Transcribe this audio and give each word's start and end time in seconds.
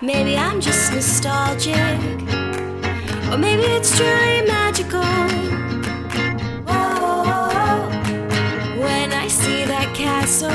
Maybe 0.00 0.36
I'm 0.36 0.60
just 0.60 0.92
nostalgic, 0.92 1.76
or 3.32 3.38
maybe 3.38 3.62
it's 3.62 3.96
truly 3.96 4.42
magical. 4.46 5.00
Whoa, 6.66 7.88
when 8.82 9.12
I 9.12 9.28
see 9.28 9.64
that 9.64 9.94
castle, 9.94 10.50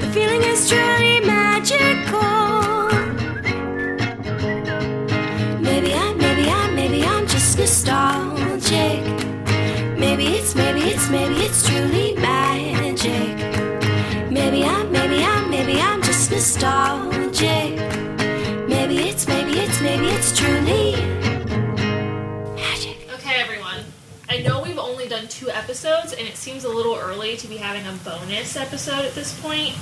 the 0.00 0.10
feeling 0.12 0.42
is 0.42 0.68
truly 0.68 1.20
magical. 1.20 2.20
Maybe 5.60 5.94
I'm, 5.94 6.18
maybe 6.18 6.50
I'm, 6.50 6.74
maybe 6.74 7.04
I'm 7.04 7.26
just 7.26 7.58
nostalgic. 7.58 9.02
Maybe 9.96 10.26
it's, 10.36 10.54
maybe 10.54 10.80
it's, 10.80 11.08
maybe 11.08 11.36
it's 11.36 11.66
truly 11.66 12.13
two 25.44 25.50
episodes, 25.50 26.12
and 26.12 26.26
it 26.26 26.36
seems 26.36 26.64
a 26.64 26.68
little 26.68 26.96
early 26.96 27.36
to 27.36 27.46
be 27.46 27.56
having 27.56 27.86
a 27.86 27.92
bonus 28.04 28.56
episode 28.56 29.04
at 29.04 29.14
this 29.14 29.38
point. 29.40 29.74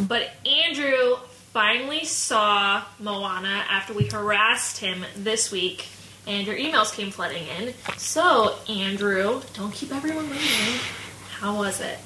But 0.00 0.30
Andrew 0.46 1.16
finally 1.52 2.04
saw 2.04 2.84
Moana 3.00 3.64
after 3.68 3.94
we 3.94 4.06
harassed 4.06 4.78
him 4.78 5.04
this 5.16 5.50
week, 5.50 5.88
and 6.26 6.46
your 6.46 6.56
emails 6.56 6.94
came 6.94 7.10
flooding 7.10 7.46
in. 7.58 7.74
So, 7.96 8.54
Andrew, 8.68 9.42
don't 9.54 9.72
keep 9.72 9.92
everyone 9.92 10.30
waiting. 10.30 10.80
How 11.40 11.56
was 11.56 11.80
it? 11.80 11.98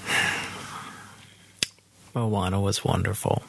Moana 2.15 2.61
was 2.61 2.85
wonderful. 2.85 3.43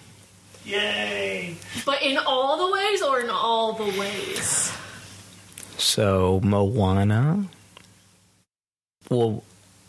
Yay! 0.65 1.55
But 1.85 2.03
in 2.03 2.17
all 2.17 2.67
the 2.67 2.73
ways, 2.73 3.01
or 3.01 3.19
in 3.21 3.29
all 3.29 3.73
the 3.73 3.99
ways? 3.99 4.71
So 5.77 6.39
Moana. 6.43 7.45
Well, 9.09 9.43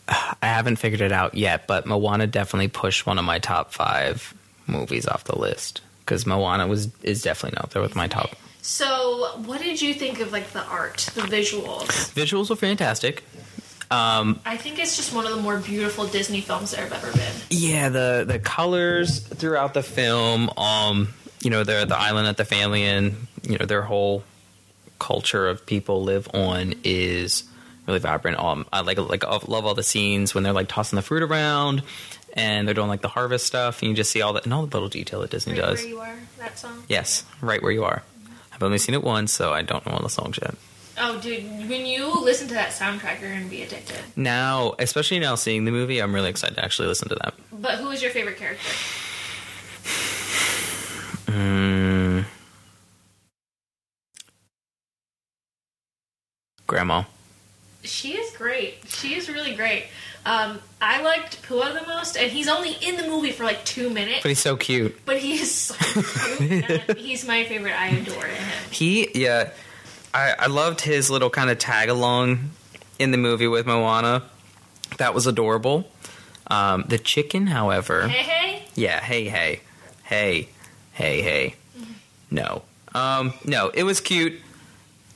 I 0.07 0.35
haven't 0.41 0.77
figured 0.77 1.01
it 1.01 1.11
out 1.11 1.35
yet, 1.35 1.67
but 1.67 1.85
Moana 1.85 2.27
definitely 2.27 2.67
pushed 2.67 3.05
one 3.05 3.17
of 3.17 3.25
my 3.25 3.39
top 3.39 3.73
five 3.73 4.33
movies 4.67 5.07
off 5.07 5.23
the 5.23 5.37
list 5.37 5.81
because 5.99 6.25
Moana 6.25 6.67
was 6.67 6.89
is 7.03 7.21
definitely 7.21 7.57
up 7.59 7.69
there 7.71 7.81
with 7.81 7.95
my 7.95 8.07
top. 8.07 8.35
So, 8.61 9.41
what 9.45 9.61
did 9.61 9.81
you 9.81 9.93
think 9.93 10.19
of 10.19 10.31
like 10.31 10.51
the 10.51 10.63
art, 10.65 11.09
the 11.15 11.21
visuals? 11.21 11.87
Visuals 12.13 12.49
were 12.49 12.55
fantastic. 12.55 13.23
Um, 13.91 14.39
I 14.45 14.57
think 14.57 14.79
it's 14.79 14.95
just 14.95 15.13
one 15.13 15.25
of 15.25 15.35
the 15.35 15.41
more 15.41 15.57
beautiful 15.59 16.07
Disney 16.07 16.41
films 16.41 16.71
there 16.71 16.87
have 16.87 16.93
ever 16.93 17.11
been. 17.15 17.33
yeah, 17.49 17.89
the 17.89 18.25
the 18.27 18.39
colors 18.39 19.19
throughout 19.19 19.73
the 19.73 19.83
film. 19.83 20.49
Um, 20.57 21.13
you 21.41 21.49
know, 21.49 21.63
the 21.63 21.85
the 21.85 21.97
island 21.97 22.27
that 22.27 22.37
the 22.37 22.45
family 22.45 22.83
in, 22.83 23.27
you 23.43 23.57
know, 23.57 23.65
their 23.65 23.83
whole 23.83 24.23
culture 24.99 25.47
of 25.47 25.65
people 25.65 26.03
live 26.03 26.29
on 26.33 26.73
is 26.83 27.43
really 27.87 27.99
vibrant. 27.99 28.39
Um, 28.39 28.65
I 28.71 28.81
like 28.81 28.97
like 28.97 29.23
I 29.23 29.39
love 29.47 29.65
all 29.65 29.73
the 29.75 29.83
scenes 29.83 30.33
when 30.33 30.43
they're 30.43 30.53
like 30.53 30.67
tossing 30.67 30.95
the 30.97 31.01
fruit 31.03 31.23
around 31.23 31.83
and 32.33 32.67
they're 32.67 32.73
doing 32.75 32.87
like 32.87 33.01
the 33.01 33.07
harvest 33.09 33.45
stuff, 33.45 33.81
and 33.81 33.89
you 33.89 33.95
just 33.95 34.11
see 34.11 34.21
all 34.21 34.33
that 34.33 34.45
and 34.45 34.53
all 34.53 34.65
the 34.65 34.75
little 34.75 34.89
detail 34.89 35.21
that 35.21 35.29
Disney 35.29 35.53
Right 35.53 35.61
does. 35.61 35.79
where 35.81 35.87
you 35.89 35.99
are, 35.99 36.15
that 36.39 36.57
song. 36.57 36.83
Yes, 36.89 37.23
right 37.41 37.61
where 37.61 37.71
you 37.71 37.83
are. 37.83 38.01
I've 38.51 38.63
only 38.63 38.77
seen 38.79 38.95
it 38.95 39.03
once, 39.03 39.31
so 39.31 39.51
I 39.53 39.61
don't 39.61 39.85
know 39.85 39.93
all 39.93 40.01
the 40.01 40.09
songs 40.09 40.39
yet. 40.41 40.55
Oh, 40.95 41.19
dude, 41.19 41.43
when 41.69 41.85
you 41.87 42.07
listen 42.23 42.47
to 42.49 42.53
that 42.53 42.69
soundtrack, 42.69 43.19
you're 43.19 43.31
gonna 43.33 43.45
be 43.45 43.63
addicted. 43.63 43.97
Now, 44.15 44.73
especially 44.79 45.19
now 45.19 45.35
seeing 45.35 45.65
the 45.65 45.71
movie, 45.71 45.99
I'm 45.99 46.13
really 46.13 46.29
excited 46.29 46.55
to 46.55 46.63
actually 46.63 46.87
listen 46.87 47.09
to 47.09 47.15
that. 47.15 47.33
But 47.51 47.75
who 47.79 47.89
is 47.89 48.01
your 48.03 48.11
favorite 48.11 48.37
character? 48.37 48.69
Mm. 51.27 52.25
Grandma. 56.67 57.03
She 57.83 58.13
is 58.13 58.35
great. 58.37 58.75
She 58.87 59.15
is 59.15 59.29
really 59.29 59.55
great. 59.55 59.85
Um, 60.25 60.59
I 60.81 61.01
liked 61.01 61.43
Pua 61.43 61.73
the 61.79 61.85
most, 61.85 62.15
and 62.17 62.31
he's 62.31 62.47
only 62.47 62.71
in 62.81 62.95
the 62.95 63.03
movie 63.07 63.31
for 63.31 63.43
like 63.43 63.65
two 63.65 63.89
minutes, 63.89 64.21
But 64.21 64.29
he's 64.29 64.39
so 64.39 64.55
cute. 64.55 65.05
but 65.05 65.17
he 65.17 65.33
is 65.33 65.51
so 65.53 65.75
cute. 66.37 66.97
he's 66.97 67.27
my 67.27 67.43
favorite. 67.43 67.73
I 67.77 67.87
adore 67.87 68.23
him. 68.25 68.47
He, 68.71 69.09
yeah, 69.21 69.49
I, 70.13 70.33
I 70.39 70.47
loved 70.47 70.79
his 70.81 71.09
little 71.09 71.29
kind 71.29 71.49
of 71.49 71.57
tag 71.59 71.89
along 71.89 72.51
in 72.99 73.11
the 73.11 73.17
movie 73.17 73.47
with 73.47 73.65
Moana. 73.65 74.23
That 74.97 75.13
was 75.13 75.27
adorable. 75.27 75.89
Um, 76.47 76.85
the 76.87 76.97
chicken, 76.97 77.47
however, 77.47 78.07
Hey, 78.07 78.23
hey. 78.23 78.63
yeah, 78.75 79.01
hey, 79.01 79.25
hey, 79.27 79.59
hey, 80.03 80.47
hey, 80.93 81.21
hey. 81.21 81.55
No, 82.31 82.61
um, 82.95 83.33
no, 83.43 83.69
it 83.73 83.83
was 83.83 83.99
cute. 83.99 84.39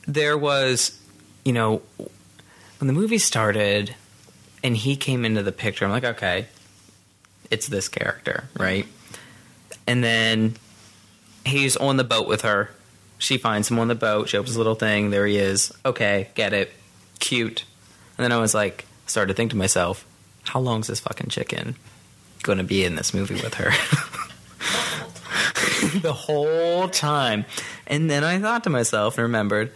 There 0.06 0.36
was, 0.36 0.98
you 1.44 1.52
know, 1.52 1.82
when 2.78 2.86
the 2.86 2.92
movie 2.92 3.18
started 3.18 3.94
and 4.62 4.76
he 4.76 4.96
came 4.96 5.24
into 5.24 5.42
the 5.42 5.52
picture, 5.52 5.84
I'm 5.84 5.90
like, 5.90 6.04
okay, 6.04 6.46
it's 7.50 7.68
this 7.68 7.88
character, 7.88 8.44
right? 8.58 8.86
And 9.86 10.02
then 10.02 10.56
he's 11.44 11.76
on 11.76 11.96
the 11.96 12.04
boat 12.04 12.28
with 12.28 12.42
her. 12.42 12.70
She 13.18 13.36
finds 13.36 13.70
him 13.70 13.78
on 13.78 13.88
the 13.88 13.94
boat. 13.94 14.28
She 14.28 14.36
opens 14.36 14.54
a 14.54 14.58
little 14.58 14.74
thing. 14.74 15.10
There 15.10 15.26
he 15.26 15.38
is. 15.38 15.72
Okay, 15.84 16.28
get 16.34 16.52
it. 16.52 16.72
Cute. 17.18 17.64
And 18.16 18.24
then 18.24 18.32
I 18.32 18.38
was 18.38 18.54
like, 18.54 18.86
started 19.06 19.32
to 19.32 19.36
think 19.36 19.50
to 19.50 19.56
myself, 19.56 20.06
how 20.44 20.60
long 20.60 20.80
is 20.80 20.86
this 20.86 21.00
fucking 21.00 21.30
chicken 21.30 21.74
going 22.42 22.58
to 22.58 22.64
be 22.64 22.84
in 22.84 22.94
this 22.94 23.12
movie 23.12 23.34
with 23.34 23.54
her? 23.54 23.70
the 26.00 26.12
whole 26.12 26.88
time. 26.88 27.44
And 27.86 28.10
then 28.10 28.24
I 28.24 28.38
thought 28.38 28.64
to 28.64 28.70
myself 28.70 29.18
and 29.18 29.22
remembered 29.22 29.72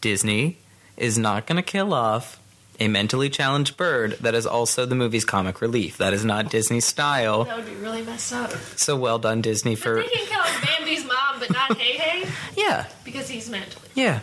Disney 0.00 0.58
is 0.96 1.18
not 1.18 1.46
going 1.46 1.56
to 1.56 1.62
kill 1.62 1.92
off 1.92 2.40
a 2.78 2.88
mentally 2.88 3.30
challenged 3.30 3.76
bird 3.76 4.12
that 4.20 4.34
is 4.34 4.46
also 4.46 4.84
the 4.86 4.94
movie's 4.94 5.24
comic 5.24 5.60
relief. 5.60 5.96
That 5.98 6.12
is 6.12 6.24
not 6.24 6.50
Disney 6.50 6.80
style. 6.80 7.44
That 7.44 7.56
would 7.56 7.66
be 7.66 7.74
really 7.76 8.02
messed 8.02 8.32
up. 8.32 8.50
So 8.76 8.96
well 8.96 9.18
done, 9.18 9.40
Disney, 9.42 9.74
But 9.74 9.82
for. 9.82 9.94
they 9.96 10.08
can 10.08 10.26
kill 10.26 10.42
Bambi's 10.62 11.04
mom, 11.04 11.38
but 11.40 11.50
not 11.50 11.70
Heihei 11.70 12.28
Yeah, 12.56 12.86
because 13.04 13.28
he's 13.28 13.48
mentally. 13.48 13.88
yeah. 13.94 14.20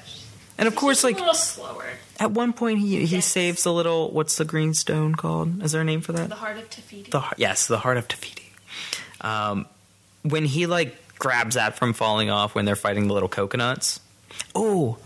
And 0.58 0.68
of 0.68 0.74
He's 0.74 0.80
course, 0.80 1.04
like 1.04 1.16
a 1.16 1.20
little 1.20 1.34
slower. 1.34 1.86
at 2.20 2.30
one 2.32 2.54
point, 2.54 2.78
he 2.80 3.06
he 3.08 3.16
Yes. 3.16 3.26
saves 3.26 3.64
the 3.64 3.74
little. 3.74 4.12
What's 4.12 4.36
the 4.36 4.46
green 4.46 4.76
stone 4.76 5.16
called? 5.16 5.64
Is 5.64 5.72
there 5.72 5.82
a 5.82 5.84
name 5.84 6.02
for 6.02 6.12
that? 6.14 6.30
The 6.30 6.36
heart 6.36 6.58
of 6.60 6.70
Te 6.70 6.82
Fiti. 6.84 7.10
The 7.10 7.22
heart- 7.22 7.40
yes, 7.40 7.66
the 7.66 7.80
heart 7.80 7.98
of 7.98 8.08
Te 8.08 8.16
Fiti. 8.18 8.52
Um, 9.22 9.66
when 10.22 10.46
he 10.46 10.68
like 10.68 10.96
grabs 11.18 11.56
that 11.56 11.76
from 11.78 11.94
falling 11.94 12.30
off 12.30 12.54
when 12.54 12.66
they're 12.66 12.76
fighting 12.76 13.08
the 13.08 13.14
little 13.16 13.30
coconuts. 13.30 14.00
Oh, 14.54 14.98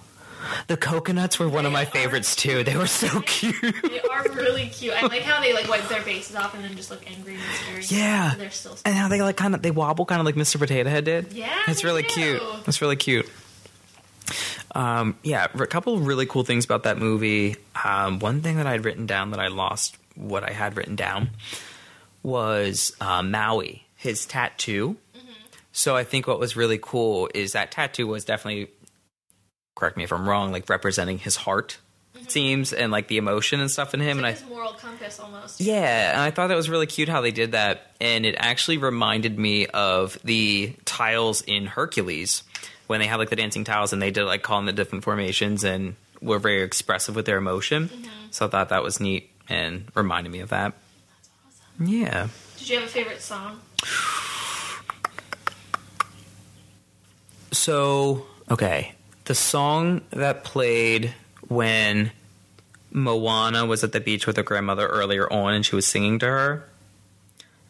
the 0.67 0.77
coconuts 0.77 1.39
were 1.39 1.49
one 1.49 1.65
of 1.65 1.71
my 1.71 1.85
favorites 1.85 2.35
too. 2.35 2.63
They 2.63 2.75
were 2.77 2.87
so 2.87 3.21
cute. 3.21 3.55
They 3.61 3.99
are 4.01 4.23
really 4.33 4.67
cute. 4.67 4.93
I 4.93 5.05
like 5.07 5.21
how 5.23 5.41
they 5.41 5.53
like 5.53 5.67
wipe 5.67 5.87
their 5.87 6.01
faces 6.01 6.35
off 6.35 6.53
and 6.55 6.63
then 6.63 6.75
just 6.75 6.89
look 6.91 7.09
angry 7.09 7.35
and 7.35 7.43
scary. 7.83 7.83
Yeah. 7.99 8.33
they're 8.37 8.49
still. 8.51 8.77
and 8.85 8.95
how 8.95 9.07
they 9.07 9.21
like 9.21 9.37
kind 9.37 9.55
of 9.55 9.61
they 9.61 9.71
wobble 9.71 10.05
kind 10.05 10.19
of 10.19 10.25
like 10.25 10.35
Mr. 10.35 10.57
Potato 10.59 10.89
Head 10.89 11.05
did. 11.05 11.33
Yeah, 11.33 11.49
it's 11.67 11.81
they 11.81 11.87
really 11.87 12.03
do. 12.03 12.09
cute. 12.09 12.41
It's 12.67 12.81
really 12.81 12.95
cute. 12.95 13.29
Um, 14.75 15.17
yeah, 15.23 15.47
a 15.53 15.65
couple 15.67 15.95
of 15.95 16.05
really 16.05 16.25
cool 16.25 16.43
things 16.43 16.65
about 16.65 16.83
that 16.83 16.97
movie. 16.97 17.55
Um, 17.83 18.19
one 18.19 18.41
thing 18.41 18.57
that 18.57 18.67
I'd 18.67 18.85
written 18.85 19.05
down 19.05 19.31
that 19.31 19.39
I 19.39 19.47
lost 19.47 19.97
what 20.15 20.43
I 20.43 20.51
had 20.51 20.75
written 20.77 20.95
down 20.95 21.29
was 22.23 22.95
uh, 22.99 23.23
Maui, 23.23 23.85
his 23.95 24.25
tattoo. 24.25 24.97
Mm-hmm. 25.15 25.31
So 25.71 25.95
I 25.95 26.03
think 26.03 26.27
what 26.27 26.39
was 26.39 26.55
really 26.55 26.79
cool 26.81 27.29
is 27.33 27.53
that 27.53 27.71
tattoo 27.71 28.07
was 28.07 28.25
definitely, 28.25 28.69
correct 29.77 29.95
me 29.95 30.03
if 30.03 30.11
I'm 30.11 30.27
wrong, 30.27 30.51
like 30.51 30.69
representing 30.69 31.19
his 31.19 31.35
heart. 31.37 31.77
It 32.19 32.31
seems 32.31 32.73
and 32.73 32.91
like 32.91 33.07
the 33.07 33.17
emotion 33.17 33.61
and 33.61 33.71
stuff 33.71 33.93
in 33.93 34.01
him, 34.01 34.17
Mm-hmm. 34.17 34.25
And 34.25 34.35
like 34.35 34.43
I 34.45 34.49
moral 34.49 34.73
compass 34.73 35.19
almost. 35.19 35.61
yeah, 35.61 36.11
and 36.11 36.19
I 36.19 36.31
thought 36.31 36.47
that 36.47 36.55
was 36.55 36.69
really 36.69 36.87
cute 36.87 37.07
how 37.07 37.21
they 37.21 37.31
did 37.31 37.53
that, 37.53 37.91
and 38.01 38.25
it 38.25 38.35
actually 38.37 38.77
reminded 38.79 39.37
me 39.39 39.67
of 39.67 40.17
the 40.25 40.73
tiles 40.83 41.41
in 41.43 41.67
Hercules 41.67 42.43
when 42.87 42.99
they 42.99 43.05
had 43.07 43.17
like 43.17 43.29
the 43.29 43.35
dancing 43.35 43.63
tiles 43.63 43.93
and 43.93 44.01
they 44.01 44.11
did 44.11 44.23
like 44.25 44.41
call 44.41 44.55
calling 44.55 44.65
the 44.65 44.73
different 44.73 45.03
formations 45.03 45.63
and 45.63 45.95
were 46.21 46.39
very 46.39 46.63
expressive 46.63 47.15
with 47.15 47.25
their 47.25 47.37
emotion. 47.37 47.89
So 48.31 48.47
I 48.47 48.49
thought 48.49 48.69
that 48.69 48.81
was 48.83 48.99
neat 48.99 49.29
and 49.47 49.85
reminded 49.93 50.31
me 50.31 50.39
of 50.39 50.49
that. 50.49 50.73
Yeah. 51.79 52.27
Did 52.57 52.69
you 52.69 52.75
have 52.79 52.85
a 52.85 52.91
favorite 52.91 53.21
song? 53.21 53.59
So 57.51 58.25
okay, 58.49 58.93
the 59.27 59.35
song 59.35 60.01
that 60.11 60.43
played 60.43 61.13
when 61.47 62.11
Moana 62.91 63.65
was 63.65 63.83
at 63.83 63.91
the 63.91 63.99
beach 63.99 64.25
with 64.27 64.37
her 64.37 64.43
grandmother 64.43 64.87
earlier 64.87 65.31
on, 65.31 65.53
and 65.53 65.65
she 65.65 65.75
was 65.75 65.85
singing 65.85 66.19
to 66.19 66.25
her, 66.25 66.69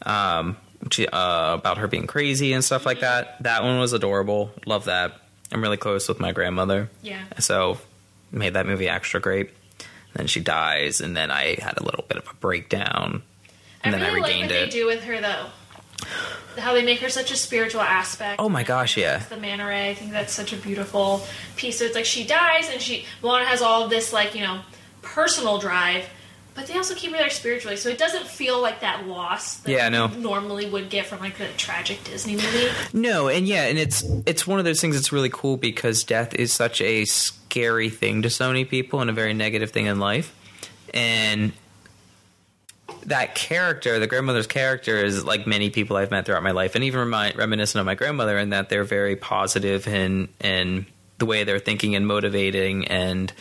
um, 0.06 0.57
she, 0.92 1.07
uh, 1.07 1.56
about 1.56 1.77
her 1.80 1.88
being 1.88 2.07
crazy 2.07 2.54
and 2.54 2.63
stuff 2.63 2.86
like 2.86 3.01
that. 3.01 3.42
That 3.44 3.63
one 3.63 3.80
was 3.80 3.94
adorable. 3.94 4.51
Love 4.65 4.86
that. 4.86 5.19
I'm 5.51 5.62
really 5.62 5.77
close 5.77 6.07
with 6.07 6.19
my 6.19 6.31
grandmother, 6.31 6.89
Yeah. 7.01 7.24
so 7.39 7.77
made 8.31 8.54
that 8.54 8.65
movie 8.65 8.89
extra 8.89 9.19
great. 9.19 9.50
then 10.13 10.25
she 10.27 10.39
dies, 10.39 11.00
and 11.01 11.15
then 11.15 11.30
I 11.30 11.57
had 11.62 11.77
a 11.77 11.83
little 11.83 12.04
bit 12.07 12.18
of 12.18 12.27
a 12.27 12.33
breakdown, 12.36 13.21
and 13.83 13.95
I 13.95 14.00
then 14.00 14.07
really 14.13 14.19
I 14.19 14.21
like 14.21 14.31
regained 14.31 14.50
what 14.51 14.57
it. 14.59 14.71
they 14.71 14.80
do 14.80 14.86
with 14.88 15.04
her 15.04 15.21
though. 15.21 15.45
How 16.59 16.74
they 16.74 16.83
make 16.83 17.00
her 17.00 17.09
such 17.09 17.31
a 17.31 17.36
spiritual 17.36 17.81
aspect. 17.81 18.39
Oh 18.39 18.50
my 18.50 18.63
gosh, 18.63 18.98
yeah. 18.98 19.19
The 19.19 19.38
manta 19.38 19.65
ray. 19.65 19.89
I 19.89 19.94
think 19.94 20.12
that's 20.12 20.33
such 20.33 20.54
a 20.54 20.57
beautiful 20.57 21.21
piece. 21.56 21.80
So 21.80 21.86
it's 21.86 21.95
like 21.95 22.06
she 22.06 22.25
dies, 22.25 22.69
and 22.71 22.81
she 22.81 23.06
Moana 23.21 23.45
has 23.45 23.62
all 23.62 23.83
of 23.83 23.89
this 23.89 24.13
like 24.13 24.36
you 24.36 24.42
know 24.42 24.62
personal 25.01 25.57
drive, 25.59 26.06
but 26.54 26.68
they 26.68 26.74
also 26.75 26.94
keep 26.95 27.12
her 27.12 27.18
there 27.18 27.30
spiritually. 27.30 27.77
So 27.77 27.89
it 27.89 27.98
doesn't 27.98 28.25
feel 28.27 28.62
like 28.62 28.81
that 28.81 29.07
loss. 29.07 29.57
That 29.59 29.71
Yeah, 29.71 29.89
no. 29.89 30.07
you 30.09 30.18
normally 30.18 30.69
would 30.69 30.89
get 30.89 31.06
from 31.06 31.19
like 31.19 31.38
the 31.38 31.48
tragic 31.57 32.04
Disney 32.04 32.36
movie. 32.36 32.68
No, 32.94 33.27
and 33.27 33.48
yeah, 33.48 33.63
and 33.65 33.77
it's 33.77 34.04
it's 34.25 34.45
one 34.45 34.59
of 34.59 34.65
those 34.65 34.81
things 34.81 34.95
that's 34.95 35.12
really 35.12 35.30
cool 35.31 35.57
because 35.57 36.04
death 36.04 36.33
is 36.36 36.51
such 36.51 36.81
a 36.81 37.06
scary 37.06 37.89
thing 37.89 38.21
to 38.24 38.30
so 38.30 38.48
many 38.48 38.65
people 38.65 39.01
and 39.01 39.09
a 39.09 39.13
very 39.13 39.33
negative 39.33 39.71
thing 39.71 39.86
in 39.86 40.00
life. 40.00 40.33
And 40.94 41.54
that 43.05 43.35
character, 43.35 43.99
the 43.99 44.07
grandmother's 44.07 44.47
character, 44.47 44.97
is 44.97 45.23
like 45.23 45.47
many 45.47 45.69
people 45.69 45.97
I've 45.97 46.11
met 46.11 46.25
throughout 46.25 46.44
my 46.44 46.51
life, 46.51 46.75
and 46.75 46.83
even 46.83 47.09
remi- 47.09 47.35
reminiscent 47.35 47.79
of 47.79 47.85
my 47.85 47.95
grandmother, 47.95 48.38
in 48.38 48.49
that 48.49 48.69
they're 48.69 48.83
very 48.83 49.15
positive 49.15 49.88
and 49.88 50.27
and 50.41 50.85
the 51.17 51.25
way 51.25 51.44
they're 51.44 51.59
thinking 51.59 51.95
and 51.95 52.05
motivating, 52.07 52.88
and 52.88 53.31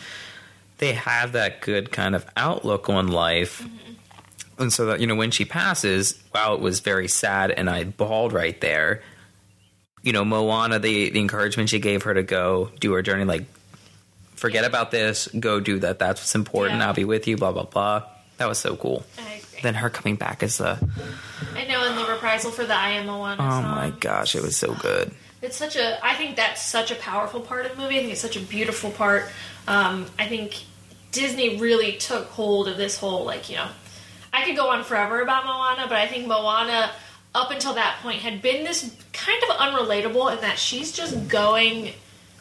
they 0.77 0.93
have 0.93 1.33
that 1.33 1.61
good 1.61 1.91
kind 1.91 2.15
of 2.15 2.25
outlook 2.35 2.89
on 2.89 3.07
life. 3.07 3.61
Mm-hmm. 3.61 4.63
And 4.63 4.73
so 4.73 4.87
that 4.87 4.99
you 4.99 5.07
know, 5.07 5.15
when 5.15 5.31
she 5.31 5.45
passes, 5.45 6.21
wow, 6.33 6.53
it 6.53 6.59
was 6.59 6.79
very 6.79 7.07
sad, 7.07 7.51
and 7.51 7.69
I 7.69 7.83
bawled 7.83 8.33
right 8.33 8.59
there 8.61 9.01
you 10.07 10.13
know, 10.13 10.23
Moana, 10.23 10.79
the 10.79 11.09
the 11.09 11.19
encouragement 11.19 11.69
she 11.69 11.79
gave 11.79 12.03
her 12.03 12.13
to 12.13 12.23
go 12.23 12.71
do 12.79 12.93
her 12.93 13.01
journey, 13.01 13.25
like 13.25 13.43
forget 14.35 14.63
about 14.63 14.89
this, 14.89 15.27
go 15.27 15.59
do 15.59 15.79
that. 15.79 15.99
That's 15.99 16.21
what's 16.21 16.33
important. 16.33 16.79
Yeah. 16.79 16.87
I'll 16.87 16.93
be 16.93 17.03
with 17.03 17.27
you. 17.27 17.35
Blah 17.35 17.51
blah 17.51 17.63
blah. 17.63 18.03
That 18.37 18.47
was 18.47 18.57
so 18.57 18.77
cool. 18.77 19.03
I 19.17 19.36
Then 19.61 19.73
her 19.75 19.89
coming 19.89 20.15
back 20.15 20.43
as 20.43 20.57
the 20.57 20.77
I 21.55 21.65
know, 21.65 21.83
and 21.87 21.97
the 21.97 22.11
reprisal 22.11 22.51
for 22.51 22.65
the 22.65 22.75
I 22.75 22.91
Am 22.91 23.07
Moana 23.07 23.41
oh 23.41 23.49
song. 23.49 23.63
my 23.63 23.89
gosh, 23.99 24.35
it 24.35 24.41
was 24.43 24.55
so 24.55 24.73
good. 24.75 25.11
It's 25.41 25.55
such 25.57 25.75
a. 25.75 26.03
I 26.05 26.15
think 26.15 26.35
that's 26.35 26.63
such 26.63 26.91
a 26.91 26.95
powerful 26.95 27.41
part 27.41 27.65
of 27.65 27.75
the 27.75 27.81
movie. 27.81 27.97
I 27.97 27.99
think 27.99 28.11
it's 28.11 28.21
such 28.21 28.37
a 28.37 28.41
beautiful 28.41 28.91
part. 28.91 29.25
Um, 29.67 30.05
I 30.17 30.27
think 30.27 30.63
Disney 31.11 31.57
really 31.57 31.93
took 31.93 32.27
hold 32.27 32.67
of 32.67 32.77
this 32.77 32.97
whole 32.97 33.25
like 33.25 33.49
you 33.49 33.55
know. 33.57 33.67
I 34.33 34.45
could 34.45 34.55
go 34.55 34.69
on 34.69 34.83
forever 34.83 35.21
about 35.21 35.45
Moana, 35.45 35.85
but 35.87 35.97
I 35.97 36.07
think 36.07 36.27
Moana 36.27 36.91
up 37.33 37.51
until 37.51 37.73
that 37.75 37.99
point 38.01 38.19
had 38.21 38.41
been 38.41 38.63
this 38.63 38.93
kind 39.13 39.41
of 39.43 39.57
unrelatable 39.57 40.33
in 40.35 40.41
that 40.41 40.57
she's 40.59 40.91
just 40.91 41.27
going 41.27 41.93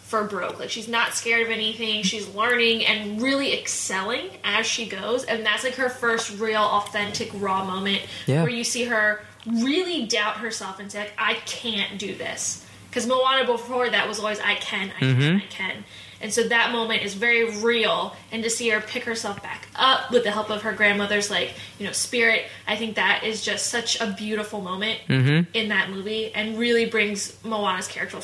for 0.07 0.23
broke. 0.23 0.61
Like 0.61 0.71
she's 0.71 0.87
not 0.87 1.15
scared 1.15 1.43
of 1.47 1.51
anything. 1.51 2.05
She's 2.05 2.29
learning 2.29 2.87
and 2.87 3.21
really 3.21 3.59
excelling 3.59 4.31
as 4.45 4.65
she 4.65 4.87
goes, 4.87 5.25
and 5.25 5.45
that's 5.45 5.65
like 5.65 5.75
her 5.75 5.89
first 5.89 6.39
real, 6.39 6.63
authentic, 6.63 7.31
raw 7.35 7.65
moment 7.65 8.03
Yeah. 8.27 8.43
where 8.43 8.51
you 8.53 8.63
see 8.63 8.85
her 8.85 9.25
really 9.45 10.07
doubt 10.07 10.39
herself 10.39 10.79
and 10.79 10.91
say, 10.91 11.01
like, 11.01 11.13
"I 11.19 11.35
can't 11.45 11.99
do 11.99 12.15
this." 12.15 12.65
Because 12.89 13.07
Moana 13.07 13.45
before 13.45 13.91
that 13.91 14.07
was 14.09 14.21
always, 14.21 14.39
"I 14.41 14.55
can, 14.55 14.93
I 14.97 15.01
can, 15.01 15.17
mm-hmm. 15.17 15.37
I 15.39 15.47
can," 15.51 15.85
and 16.21 16.33
so 16.33 16.45
that 16.45 16.71
moment 16.71 17.03
is 17.03 17.15
very 17.15 17.59
real. 17.59 18.15
And 18.31 18.45
to 18.45 18.49
see 18.49 18.69
her 18.69 18.81
pick 18.81 19.05
herself 19.05 19.43
back 19.43 19.67
up 19.75 20.13
with 20.13 20.23
the 20.23 20.31
help 20.31 20.51
of 20.51 20.63
her 20.63 20.73
grandmother's, 20.73 21.31
like 21.33 21.55
you 21.81 21.87
know, 21.87 21.93
spirit, 21.93 22.45
I 22.69 22.77
think 22.77 22.95
that 22.95 23.25
is 23.25 23.45
just 23.45 23.67
such 23.67 24.01
a 24.01 24.07
beautiful 24.07 24.61
moment 24.61 25.01
mm-hmm. 25.09 25.51
in 25.53 25.69
that 25.71 25.91
movie, 25.91 26.33
and 26.33 26.59
really 26.59 26.87
brings 26.87 27.37
Moana's 27.45 27.89
character 27.89 28.19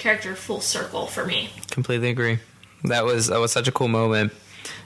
character 0.00 0.34
full 0.34 0.60
circle 0.60 1.06
for 1.06 1.24
me. 1.24 1.50
Completely 1.70 2.10
agree. 2.10 2.40
That 2.84 3.04
was 3.04 3.28
that 3.28 3.38
was 3.38 3.52
such 3.52 3.68
a 3.68 3.72
cool 3.72 3.88
moment. 3.88 4.32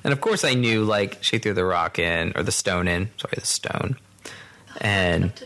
And 0.02 0.12
of 0.12 0.20
course, 0.20 0.44
I 0.44 0.54
knew 0.54 0.84
like 0.84 1.22
she 1.22 1.38
threw 1.38 1.54
the 1.54 1.64
rock 1.64 1.98
in 1.98 2.32
or 2.36 2.42
the 2.42 2.52
stone 2.52 2.88
in. 2.88 3.08
Sorry, 3.16 3.34
the 3.36 3.46
stone. 3.46 3.96
And 4.80 5.32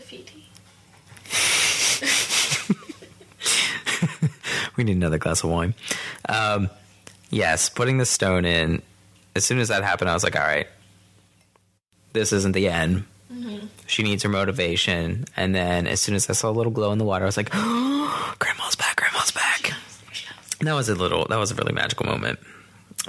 we 4.75 4.83
need 4.83 4.97
another 4.97 5.19
glass 5.19 5.43
of 5.43 5.51
wine. 5.51 5.75
Um, 6.27 6.71
yes, 7.29 7.69
putting 7.69 7.99
the 7.99 8.05
stone 8.05 8.45
in. 8.45 8.81
As 9.35 9.45
soon 9.45 9.59
as 9.59 9.67
that 9.67 9.83
happened, 9.83 10.09
I 10.09 10.15
was 10.15 10.23
like, 10.23 10.35
all 10.35 10.41
right, 10.41 10.67
this 12.13 12.33
isn't 12.33 12.53
the 12.53 12.67
end. 12.67 13.03
She 13.85 14.01
needs 14.03 14.23
her 14.23 14.29
motivation. 14.29 15.25
And 15.37 15.53
then 15.53 15.85
as 15.87 16.01
soon 16.01 16.15
as 16.15 16.27
I 16.29 16.33
saw 16.33 16.49
a 16.49 16.51
little 16.51 16.71
glow 16.71 16.91
in 16.91 16.97
the 16.97 17.05
water, 17.05 17.25
I 17.25 17.27
was 17.27 17.37
like, 17.37 17.49
oh, 17.53 18.33
grandma's 18.39 18.75
back. 18.75 18.88
That 20.61 20.73
was 20.73 20.89
a 20.89 20.95
little, 20.95 21.25
that 21.29 21.37
was 21.37 21.51
a 21.51 21.55
really 21.55 21.73
magical 21.73 22.05
moment. 22.05 22.39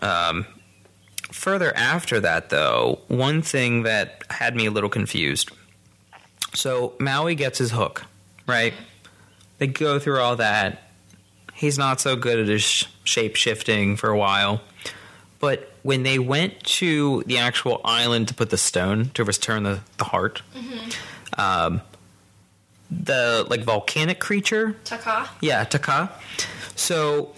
Um, 0.03 0.47
further 1.33 1.77
after 1.77 2.21
that, 2.21 2.51
though, 2.51 3.01
one 3.09 3.43
thing 3.43 3.83
that 3.85 4.23
had 4.31 4.55
me 4.55 4.67
a 4.67 4.71
little 4.71 4.91
confused. 4.91 5.51
So 6.55 6.95
Maui 6.99 7.35
gets 7.35 7.59
his 7.59 7.71
hook, 7.73 8.05
right? 8.47 8.75
They 9.59 9.67
go 9.67 9.99
through 9.99 10.21
all 10.21 10.37
that. 10.37 10.83
He's 11.55 11.77
not 11.77 12.01
so 12.01 12.17
good 12.17 12.39
at 12.39 12.49
his 12.49 12.63
sh- 12.63 12.87
shape 13.05 13.37
shifting 13.37 13.97
for 13.97 14.11
a 14.11 14.17
while. 14.17 14.63
But 15.41 15.73
when 15.83 16.03
they 16.03 16.19
went 16.19 16.63
to 16.65 17.23
the 17.27 17.39
actual 17.39 17.81
island 17.85 18.29
to 18.29 18.35
put 18.35 18.51
the 18.51 18.59
stone 18.59 19.11
to 19.15 19.25
return 19.25 19.63
the, 19.65 19.81
the 19.99 20.05
heart, 20.05 20.43
um, 21.37 21.81
the 22.91 23.47
like 23.49 23.63
volcanic 23.63 24.19
creature 24.19 24.77
Te 24.85 24.97
Kā. 24.97 25.29
yeah, 25.41 25.65
Te 25.65 25.79
Kā. 25.79 26.11
So 26.81 27.33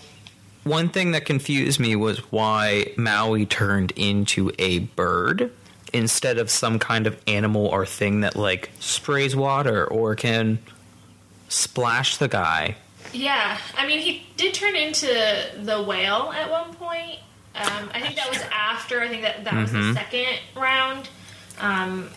one 0.62 0.88
thing 0.88 1.10
that 1.12 1.24
confused 1.26 1.80
me 1.80 1.96
was 1.96 2.18
why 2.30 2.92
Maui 2.96 3.44
turned 3.44 3.90
into 3.96 4.52
a 4.56 4.78
bird 4.80 5.50
instead 5.92 6.38
of 6.38 6.48
some 6.48 6.78
kind 6.78 7.08
of 7.08 7.20
animal 7.26 7.66
or 7.66 7.84
thing 7.84 8.20
that 8.20 8.36
like 8.36 8.70
sprays 8.78 9.34
water 9.34 9.84
or 9.84 10.14
can 10.14 10.60
splash 11.48 12.18
the 12.18 12.28
guy. 12.28 12.76
Yeah, 13.12 13.58
I 13.76 13.86
mean, 13.86 13.98
he 13.98 14.24
did 14.36 14.54
turn 14.54 14.76
into 14.76 15.06
the 15.62 15.82
whale 15.82 16.32
at 16.34 16.48
one 16.50 16.72
point. 16.74 17.18
Um, 17.54 17.90
I 17.92 18.00
think 18.00 18.14
that 18.16 18.30
was 18.30 18.40
after. 18.52 19.00
I 19.02 19.08
think 19.08 19.22
that 19.22 19.44
that 19.44 19.54
was 19.54 19.70
Mm-hmm. 19.70 19.88
the 19.88 19.94
second 19.94 20.38
round. 20.56 21.08
Um, 21.60 22.08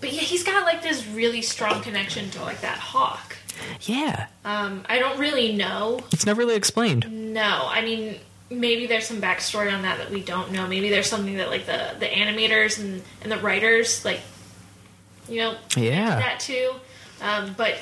but 0.00 0.12
yeah, 0.12 0.22
he's 0.22 0.42
got 0.42 0.64
like 0.64 0.82
this 0.82 1.06
really 1.08 1.42
strong 1.42 1.82
connection 1.82 2.30
to 2.30 2.40
like 2.42 2.62
that 2.62 2.78
hawk. 2.78 3.36
Yeah. 3.82 4.26
Um, 4.44 4.84
I 4.88 4.98
don't 4.98 5.18
really 5.18 5.54
know. 5.56 6.00
It's 6.12 6.26
never 6.26 6.40
really 6.40 6.56
explained. 6.56 7.32
No, 7.34 7.66
I 7.68 7.82
mean, 7.82 8.16
maybe 8.50 8.86
there's 8.86 9.06
some 9.06 9.20
backstory 9.20 9.72
on 9.72 9.82
that 9.82 9.98
that 9.98 10.10
we 10.10 10.20
don't 10.20 10.52
know. 10.52 10.66
Maybe 10.66 10.88
there's 10.90 11.08
something 11.08 11.36
that 11.38 11.48
like 11.50 11.66
the 11.66 11.94
the 11.98 12.06
animators 12.06 12.78
and 12.80 13.02
and 13.22 13.30
the 13.32 13.38
writers 13.38 14.04
like, 14.04 14.20
you 15.28 15.38
know, 15.38 15.56
Yeah. 15.76 16.16
that 16.16 16.40
too. 16.40 16.72
Um, 17.22 17.54
but 17.56 17.76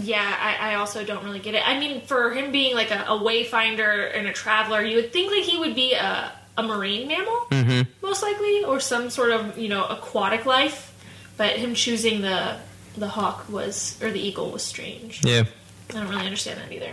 yeah, 0.00 0.36
I, 0.40 0.72
I 0.72 0.74
also 0.76 1.04
don't 1.04 1.22
really 1.24 1.38
get 1.40 1.54
it. 1.54 1.66
I 1.68 1.78
mean, 1.78 2.00
for 2.02 2.30
him 2.32 2.50
being 2.50 2.74
like 2.74 2.90
a, 2.90 3.02
a 3.08 3.18
wayfinder 3.18 4.10
and 4.16 4.26
a 4.26 4.32
traveler, 4.32 4.82
you 4.82 4.96
would 4.96 5.12
think 5.12 5.30
that 5.30 5.40
he 5.40 5.58
would 5.58 5.74
be 5.74 5.92
a, 5.92 6.32
a 6.56 6.62
marine 6.62 7.08
mammal, 7.08 7.46
Mm-hmm. 7.50 7.90
most 8.02 8.22
likely, 8.22 8.64
or 8.64 8.80
some 8.80 9.10
sort 9.10 9.30
of 9.32 9.58
you 9.58 9.68
know 9.68 9.84
aquatic 9.84 10.46
life. 10.46 10.88
But 11.36 11.56
him 11.56 11.74
choosing 11.74 12.20
the 12.22 12.56
the 12.96 13.08
hawk 13.08 13.48
was 13.48 14.00
or 14.02 14.10
the 14.10 14.20
eagle 14.20 14.50
was 14.50 14.62
strange. 14.62 15.24
Yeah. 15.24 15.44
I 15.90 15.92
don't 15.94 16.08
really 16.08 16.24
understand 16.24 16.60
that 16.60 16.72
either. 16.72 16.92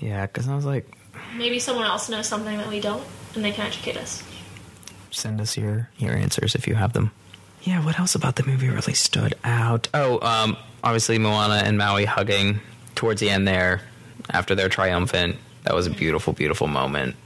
Yeah, 0.00 0.26
because 0.26 0.48
I 0.48 0.54
was 0.54 0.64
like, 0.64 0.86
Maybe 1.34 1.58
someone 1.58 1.86
else 1.86 2.08
knows 2.08 2.28
something 2.28 2.56
that 2.58 2.68
we 2.68 2.80
don't, 2.80 3.02
and 3.34 3.44
they 3.44 3.50
can 3.52 3.66
educate 3.66 3.96
us. 3.96 4.22
send 5.10 5.40
us 5.40 5.56
your 5.56 5.90
your 5.98 6.14
answers 6.14 6.54
if 6.54 6.66
you 6.68 6.74
have 6.74 6.92
them. 6.92 7.10
Yeah, 7.62 7.84
what 7.84 7.98
else 7.98 8.14
about 8.14 8.36
the 8.36 8.44
movie 8.44 8.68
really 8.68 8.94
stood 8.94 9.34
out? 9.42 9.88
Oh, 9.92 10.20
um, 10.20 10.56
obviously 10.84 11.18
Moana 11.18 11.62
and 11.64 11.76
Maui 11.76 12.04
hugging 12.04 12.60
towards 12.94 13.20
the 13.20 13.28
end 13.30 13.48
there 13.48 13.82
after 14.30 14.54
they're 14.54 14.68
triumphant. 14.68 15.36
That 15.64 15.74
was 15.74 15.86
a 15.88 15.90
beautiful, 15.90 16.32
beautiful 16.32 16.68
moment. 16.68 17.16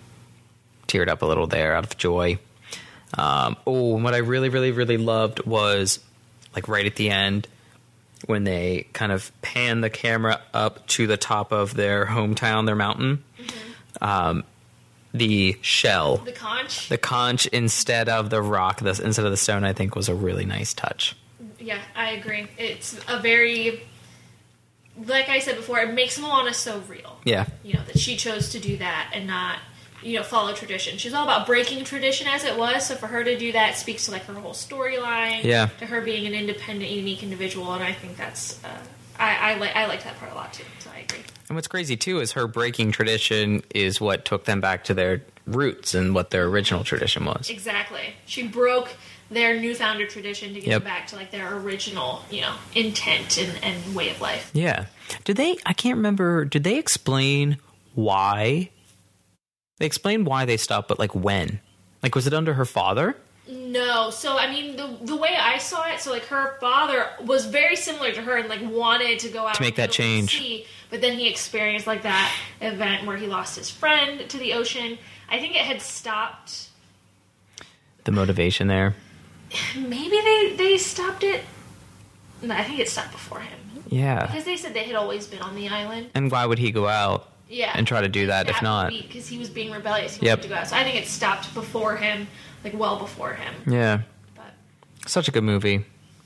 Teared 0.88 1.08
up 1.08 1.20
a 1.20 1.26
little 1.26 1.46
there 1.46 1.74
out 1.74 1.84
of 1.84 1.96
joy. 1.98 2.38
Um, 3.18 3.56
oh, 3.66 3.96
and 3.96 4.04
what 4.04 4.14
I 4.14 4.18
really, 4.18 4.48
really, 4.48 4.70
really 4.70 4.96
loved 4.96 5.44
was 5.44 5.98
like 6.54 6.68
right 6.68 6.86
at 6.86 6.96
the 6.96 7.10
end 7.10 7.46
when 8.26 8.44
they 8.44 8.86
kind 8.92 9.12
of 9.12 9.32
pan 9.42 9.80
the 9.80 9.90
camera 9.90 10.40
up 10.52 10.86
to 10.88 11.06
the 11.06 11.16
top 11.16 11.52
of 11.52 11.74
their 11.74 12.06
hometown, 12.06 12.66
their 12.66 12.76
mountain. 12.76 13.24
Um, 14.00 14.44
the 15.12 15.56
shell 15.60 16.18
The 16.18 16.30
conch. 16.32 16.88
the 16.88 16.96
conch 16.98 17.46
instead 17.46 18.08
of 18.08 18.30
the 18.30 18.40
rock, 18.40 18.78
the, 18.80 18.90
instead 19.02 19.24
of 19.24 19.30
the 19.32 19.36
stone, 19.36 19.64
I 19.64 19.72
think 19.72 19.96
was 19.96 20.08
a 20.08 20.14
really 20.14 20.44
nice 20.44 20.72
touch. 20.72 21.16
Yeah, 21.58 21.80
I 21.96 22.10
agree. 22.12 22.46
It's 22.58 22.96
a 23.08 23.18
very, 23.18 23.82
like 25.04 25.28
I 25.28 25.40
said 25.40 25.56
before, 25.56 25.80
it 25.80 25.92
makes 25.94 26.18
Moana 26.18 26.54
so 26.54 26.78
real. 26.88 27.18
Yeah, 27.24 27.46
You 27.64 27.74
know 27.74 27.82
that 27.86 27.98
she 27.98 28.16
chose 28.16 28.50
to 28.50 28.60
do 28.60 28.76
that 28.76 29.10
and 29.12 29.26
not, 29.26 29.58
you 30.02 30.16
know, 30.16 30.23
follow 30.23 30.52
tradition. 30.54 30.99
She's 30.99 31.12
all 31.14 31.25
about 31.25 31.47
breaking 31.47 31.85
tradition 31.85 32.26
as 32.28 32.45
it 32.45 32.57
was. 32.59 32.87
So 32.87 32.95
for 32.95 33.07
her 33.07 33.23
to 33.25 33.37
do 33.38 33.52
that 33.52 33.76
speaks 33.76 34.07
to 34.07 34.11
like 34.12 34.25
her 34.25 34.35
whole 34.35 34.52
storyline. 34.52 35.45
Yeah. 35.45 35.69
To 35.80 35.87
her 35.87 36.00
being 36.00 36.26
an 36.26 36.35
independent, 36.35 36.90
unique 36.90 37.23
individual, 37.23 37.73
and 37.73 37.83
I 37.85 37.92
think 37.92 38.16
that's, 38.16 38.62
uh, 38.64 38.69
I 39.19 39.52
I 39.52 39.54
like 39.59 39.76
I 39.76 39.87
like 39.87 40.02
that 40.04 40.19
part 40.19 40.33
a 40.33 40.35
lot 40.35 40.52
too. 40.52 40.64
So 40.78 40.90
I 40.95 41.00
agree. 41.00 41.21
and 41.49 41.57
what's 41.57 41.69
crazy 41.69 41.97
too 41.97 42.21
is 42.21 42.33
her 42.33 42.47
breaking 42.47 42.92
tradition 42.92 43.62
is 43.75 44.00
what 44.00 44.25
took 44.25 44.45
them 44.47 44.61
back 44.61 44.85
to 44.85 44.95
their 44.95 45.23
roots 45.47 45.95
and 45.95 46.14
what 46.14 46.30
their 46.30 46.45
original 46.47 46.85
tradition 46.85 47.25
was. 47.25 47.50
Exactly. 47.50 48.14
She 48.25 48.47
broke 48.47 48.88
their 49.30 49.61
newfound 49.61 50.00
tradition 50.09 50.54
to 50.54 50.61
get 50.61 50.69
Yep. 50.69 50.85
back 50.85 51.07
to 51.09 51.16
like 51.16 51.30
their 51.30 51.54
original, 51.57 52.23
you 52.30 52.40
know, 52.40 52.54
intent 52.75 53.37
and, 53.38 53.52
and 53.62 53.95
way 53.95 54.11
of 54.11 54.21
life. 54.21 54.50
Yeah. 54.54 54.87
Did 55.25 55.37
they? 55.37 55.57
I 55.66 55.73
can't 55.73 55.97
remember. 55.97 56.45
Did 56.45 56.64
they 56.64 56.78
explain 56.78 57.59
why? 57.95 58.71
They 59.80 59.87
explained 59.87 60.26
why 60.26 60.44
they 60.44 60.56
stopped, 60.58 60.87
but 60.88 60.99
like 61.00 61.14
when? 61.14 61.58
Like, 62.02 62.14
was 62.14 62.26
it 62.28 62.34
under 62.34 62.54
her 62.54 62.64
father? 62.64 63.16
No, 63.49 64.10
so 64.10 64.37
I 64.38 64.49
mean 64.49 64.76
the 64.76 64.96
the 65.02 65.16
way 65.16 65.34
I 65.37 65.58
saw 65.58 65.88
it, 65.90 65.99
so 66.00 66.12
like 66.12 66.26
her 66.26 66.56
father 66.60 67.08
was 67.25 67.46
very 67.46 67.75
similar 67.75 68.12
to 68.12 68.20
her 68.22 68.37
and 68.37 68.49
like 68.49 68.60
wanted 68.62 69.18
to 69.20 69.28
go 69.28 69.44
out 69.46 69.54
To 69.56 69.62
make 69.62 69.75
that 69.76 69.90
change. 69.90 70.38
sea, 70.38 70.66
but 70.90 71.00
then 71.00 71.18
he 71.18 71.28
experienced 71.28 71.87
like 71.88 72.02
that 72.04 72.32
event 72.60 73.06
where 73.06 73.16
he 73.16 73.26
lost 73.26 73.56
his 73.56 73.68
friend 73.68 74.28
to 74.30 74.38
the 74.38 74.52
ocean. 74.52 74.99
I 75.28 75.40
think 75.40 75.56
it 75.56 75.62
had 75.62 75.80
stopped. 75.82 76.68
The 78.04 78.12
motivation 78.12 78.68
there. 78.68 78.94
Maybe 79.76 80.20
they 80.20 80.54
they 80.56 80.78
stopped 80.78 81.25
it. 81.25 81.42
No, 82.42 82.54
I 82.54 82.62
think 82.62 82.78
it 82.78 82.88
stopped 82.88 83.10
before 83.12 83.40
him 83.40 83.58
Yeah. 83.88 84.26
because 84.26 84.44
they 84.44 84.56
said 84.56 84.75
they 84.75 84.84
had 84.84 84.94
always 84.94 85.26
been 85.26 85.42
on 85.42 85.56
the 85.56 85.68
island. 85.68 86.10
And 86.14 86.30
why 86.30 86.46
would 86.46 86.58
he 86.58 86.70
go 86.70 86.87
out? 86.87 87.28
Yeah, 87.50 87.73
And 87.75 87.87
try 87.87 88.00
to 88.00 88.09
do 88.09 88.28
that 88.28 88.49
if 88.49 88.62
not. 88.62 88.90
because 88.92 89.26
he 89.26 89.37
was 89.38 89.50
being 89.50 89.73
rebellious. 89.73 90.16
He 90.16 90.26
Yep. 90.26 90.38
wanted 90.38 90.42
to 90.42 90.49
go 90.49 90.54
out. 90.61 90.69
So 90.69 90.76
I 90.76 90.85
think 90.85 90.97
it 90.97 91.07
stopped 91.09 91.52
before 91.52 91.97
him, 91.97 92.28
like 92.64 92.75
well 92.78 92.97
before 92.99 93.35
him. 93.35 93.52
Yeah. 93.66 94.02
But 94.37 94.54
Such 95.07 95.26
a 95.28 95.33
good 95.33 95.42
movie. 95.45 95.85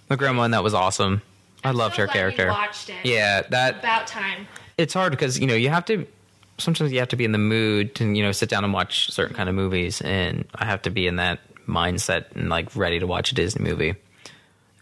The 0.08 0.16
grandma 0.18 0.42
one 0.42 0.50
that 0.50 0.62
was 0.62 0.74
awesome. 0.74 1.22
I 1.64 1.70
I'm 1.70 1.76
loved 1.76 1.96
so 1.96 2.02
her 2.02 2.08
character. 2.08 2.48
watched 2.48 2.90
it. 2.90 2.96
Yeah, 3.04 3.40
that 3.50 3.78
about 3.78 4.06
time. 4.06 4.46
it's 4.76 4.92
hard 4.92 5.12
because 5.12 5.40
you 5.40 5.46
know 5.46 5.54
you 5.54 5.70
have 5.70 5.86
to 5.86 6.06
sometimes 6.58 6.92
you 6.92 6.98
have 6.98 7.08
to 7.08 7.16
be 7.16 7.24
in 7.24 7.32
the 7.32 7.38
mood 7.38 7.94
to 7.96 8.04
you 8.04 8.22
know 8.22 8.30
sit 8.32 8.50
down 8.50 8.62
and 8.64 8.72
watch 8.74 9.10
certain 9.10 9.34
kind 9.34 9.48
of 9.48 9.54
movies 9.56 10.00
and 10.02 10.44
i 10.54 10.64
have 10.64 10.80
to 10.82 10.90
be 10.90 11.06
in 11.08 11.16
that 11.16 11.40
mindset 11.66 12.26
and 12.36 12.48
like 12.48 12.76
ready 12.76 12.98
to 13.00 13.06
watch 13.08 13.32
a 13.32 13.34
disney 13.34 13.64
movie 13.64 13.94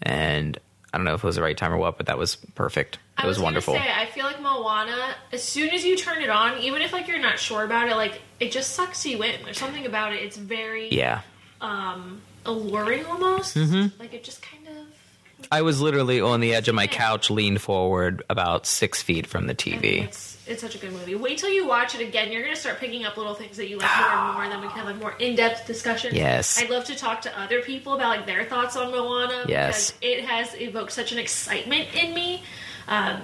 and 0.02 0.58
i 0.92 0.98
don't 0.98 1.04
know 1.04 1.14
if 1.14 1.22
it 1.22 1.26
was 1.26 1.36
the 1.36 1.42
right 1.42 1.56
time 1.56 1.72
or 1.72 1.78
what 1.78 1.96
but 1.96 2.06
that 2.06 2.18
was 2.18 2.36
perfect 2.54 2.96
it 2.96 3.24
I 3.24 3.26
was, 3.26 3.36
gonna 3.36 3.44
wonderful 3.44 3.74
Say, 3.74 3.92
I 3.94 4.06
feel 4.06 4.24
like 4.24 4.40
Moana. 4.40 5.14
As 5.32 5.42
soon 5.42 5.70
as 5.70 5.84
you 5.84 5.96
turn 5.96 6.22
it 6.22 6.30
on, 6.30 6.58
even 6.58 6.80
if 6.82 6.92
like 6.92 7.08
you're 7.08 7.20
not 7.20 7.38
sure 7.38 7.62
about 7.62 7.88
it, 7.88 7.94
like 7.94 8.20
it 8.40 8.50
just 8.50 8.72
sucks 8.74 9.04
you 9.04 9.22
in. 9.22 9.44
There's 9.44 9.58
something 9.58 9.84
about 9.84 10.12
it. 10.14 10.22
It's 10.22 10.36
very 10.36 10.88
yeah 10.88 11.20
um, 11.60 12.20
alluring 12.44 13.04
almost. 13.06 13.56
Mm-hmm. 13.56 14.00
Like 14.00 14.14
it 14.14 14.24
just 14.24 14.42
kind 14.42 14.66
of. 14.66 15.46
i 15.52 15.62
was 15.62 15.80
literally 15.80 16.20
on 16.20 16.40
the 16.40 16.54
edge 16.54 16.68
of 16.68 16.74
my 16.74 16.86
couch 16.86 17.30
leaned 17.30 17.60
forward 17.60 18.22
about 18.30 18.66
six 18.66 19.02
feet 19.02 19.26
from 19.26 19.46
the 19.46 19.54
tv 19.54 20.12
It's 20.46 20.60
such 20.60 20.74
a 20.74 20.78
good 20.78 20.92
movie. 20.92 21.14
Wait 21.14 21.38
till 21.38 21.50
you 21.50 21.66
watch 21.66 21.94
it 21.94 22.00
again. 22.00 22.32
You're 22.32 22.42
gonna 22.42 22.56
start 22.56 22.78
picking 22.78 23.04
up 23.04 23.16
little 23.16 23.34
things 23.34 23.56
that 23.58 23.68
you 23.68 23.78
like 23.78 23.96
more 23.98 24.08
and 24.08 24.34
more. 24.34 24.42
And 24.42 24.52
then 24.52 24.60
we 24.60 24.66
can 24.68 24.78
have 24.78 24.86
like 24.86 24.96
more 24.98 25.14
in 25.20 25.36
depth 25.36 25.66
discussion. 25.66 26.14
Yes. 26.14 26.60
I'd 26.60 26.68
love 26.70 26.84
to 26.86 26.96
talk 26.96 27.22
to 27.22 27.40
other 27.40 27.60
people 27.62 27.94
about 27.94 28.16
like 28.16 28.26
their 28.26 28.44
thoughts 28.44 28.76
on 28.76 28.90
Moana. 28.90 29.44
Yes. 29.48 29.92
because 29.92 30.18
it 30.18 30.24
has 30.24 30.54
evoked 30.60 30.92
such 30.92 31.12
an 31.12 31.18
excitement 31.18 31.88
in 31.94 32.12
me. 32.12 32.42
Um, 32.88 33.20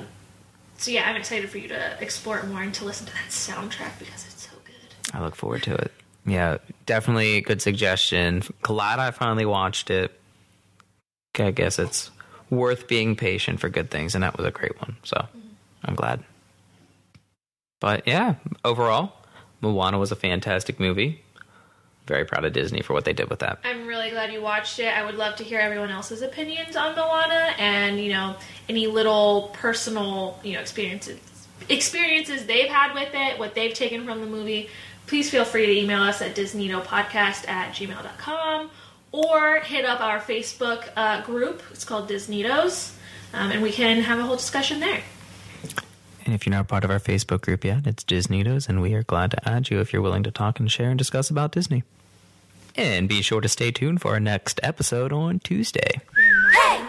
so 0.77 0.93
yeah, 0.93 1.09
I'm 1.11 1.17
excited 1.17 1.51
for 1.51 1.59
you 1.59 1.69
to 1.69 1.97
explore 2.01 2.39
it 2.39 2.47
more 2.47 2.63
and 2.63 2.73
to 2.75 2.85
listen 2.85 3.07
to 3.07 3.13
that 3.13 3.29
soundtrack 3.31 3.99
because 3.99 4.25
it's 4.27 4.47
so 4.49 4.51
good. 4.65 5.15
i 5.15 5.21
look 5.21 5.35
forward 5.35 5.63
to 5.65 5.75
it 5.75 5.93
yeah 6.25 6.59
definitely 6.87 7.37
a 7.37 7.41
good 7.41 7.61
suggestion 7.63 8.43
glad 8.63 8.99
i 8.99 9.11
finally 9.11 9.47
watched 9.47 9.91
it 9.91 10.13
i 11.39 11.51
guess 11.51 11.79
it's 11.79 12.11
worth 12.51 12.87
being 12.87 13.17
patient 13.17 13.59
for 13.61 13.69
good 13.69 13.91
things 13.91 14.15
and 14.15 14.23
that 14.23 14.37
was 14.37 14.47
a 14.47 14.51
great 14.51 14.79
one 14.81 14.97
so 15.05 15.27
i'm 15.85 15.95
glad 15.95 16.23
but 17.80 18.06
yeah 18.06 18.35
overall 18.64 19.12
moana 19.61 19.99
was 19.99 20.12
a 20.12 20.16
fantastic 20.16 20.78
movie 20.78 21.23
very 22.06 22.25
proud 22.25 22.44
of 22.44 22.52
disney 22.52 22.80
for 22.80 22.92
what 22.92 23.04
they 23.04 23.12
did 23.12 23.28
with 23.28 23.40
that 23.40 23.58
I'm 23.64 23.87
really 23.87 24.11
glad 24.11 24.32
you 24.32 24.40
watched 24.40 24.78
it. 24.78 24.87
I 24.87 25.04
would 25.04 25.16
love 25.16 25.37
to 25.37 25.44
hear 25.44 25.61
everyone 25.61 25.90
else's 25.90 26.23
opinions 26.23 26.75
on 26.75 26.97
Moana 26.97 27.54
and, 27.58 28.00
you 28.00 28.11
know, 28.11 28.37
any 28.68 28.87
little 28.87 29.50
personal, 29.52 30.38
you 30.42 30.54
know, 30.54 30.61
experiences 30.61 31.18
experiences 31.68 32.47
they've 32.47 32.68
had 32.68 32.94
with 32.94 33.11
it, 33.12 33.38
what 33.38 33.54
they've 33.54 33.75
taken 33.75 34.04
from 34.04 34.20
the 34.20 34.26
movie. 34.26 34.70
Please 35.06 35.30
feel 35.30 35.44
free 35.44 35.66
to 35.66 35.73
email 35.73 36.02
us 36.02 36.23
at 36.23 36.35
disneytopodcast 36.35 37.49
at 37.49 37.75
gmail.com 37.75 38.70
or 39.12 39.61
hit 39.61 39.85
up 39.85 40.00
our 40.00 40.20
Facebook 40.20 40.88
uh, 40.97 41.23
group. 41.23 41.62
It's 41.70 41.85
called 41.85 42.08
Disneytos. 42.08 42.94
Um, 43.32 43.50
and 43.50 43.62
we 43.62 43.73
can 43.73 44.02
have 44.02 44.18
a 44.18 44.23
whole 44.23 44.37
discussion 44.37 44.80
there. 44.80 45.02
And 46.28 46.35
if 46.35 46.44
you're 46.44 46.54
not 46.54 46.68
part 46.68 46.85
of 46.85 46.90
our 46.90 47.00
facebook 47.00 47.40
group 47.40 47.64
yet 47.64 47.87
it's 47.87 48.04
disneytos 48.04 48.68
and 48.68 48.82
we 48.82 48.92
are 48.92 49.02
glad 49.02 49.30
to 49.30 49.49
add 49.49 49.70
you 49.70 49.80
if 49.80 49.94
you're 49.94 50.02
willing 50.02 50.23
to 50.23 50.30
talk 50.30 50.61
and 50.61 50.70
share 50.70 50.90
and 50.90 50.99
discuss 50.99 51.30
about 51.30 51.52
disney. 51.52 51.82
And 52.76 53.08
be 53.08 53.23
sure 53.23 53.40
to 53.40 53.49
stay 53.49 53.73
tuned 53.73 54.02
for 54.02 54.12
our 54.12 54.20
next 54.20 54.61
episode 54.62 55.12
on 55.12 55.40
tuesday. 55.40 56.00
Very 56.14 56.88